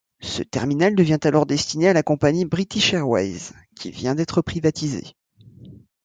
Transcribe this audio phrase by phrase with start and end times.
[0.23, 5.05] Ce terminal devient alors destiné à la compagnie British Airways, qui vient d'être privatisée.